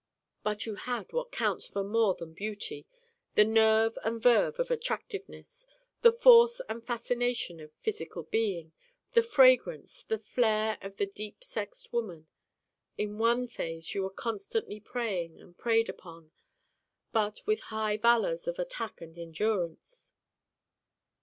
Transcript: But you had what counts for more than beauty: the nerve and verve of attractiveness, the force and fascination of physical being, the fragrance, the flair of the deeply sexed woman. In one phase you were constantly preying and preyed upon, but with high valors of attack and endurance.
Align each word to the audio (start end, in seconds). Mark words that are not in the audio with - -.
But 0.41 0.65
you 0.65 0.73
had 0.77 1.13
what 1.13 1.31
counts 1.31 1.67
for 1.67 1.83
more 1.83 2.15
than 2.15 2.33
beauty: 2.33 2.87
the 3.35 3.43
nerve 3.45 3.99
and 4.03 4.19
verve 4.19 4.57
of 4.57 4.71
attractiveness, 4.71 5.67
the 6.01 6.11
force 6.11 6.59
and 6.67 6.83
fascination 6.83 7.59
of 7.59 7.71
physical 7.73 8.23
being, 8.23 8.73
the 9.11 9.21
fragrance, 9.21 10.01
the 10.01 10.17
flair 10.17 10.79
of 10.81 10.97
the 10.97 11.05
deeply 11.05 11.45
sexed 11.45 11.93
woman. 11.93 12.25
In 12.97 13.19
one 13.19 13.47
phase 13.47 13.93
you 13.93 14.01
were 14.01 14.09
constantly 14.09 14.79
preying 14.79 15.39
and 15.39 15.55
preyed 15.55 15.87
upon, 15.87 16.31
but 17.11 17.45
with 17.45 17.59
high 17.69 17.95
valors 17.97 18.47
of 18.47 18.57
attack 18.57 19.01
and 19.01 19.15
endurance. 19.19 20.13